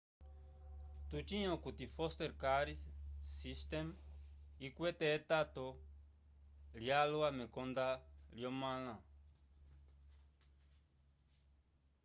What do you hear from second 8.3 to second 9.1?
lyomãla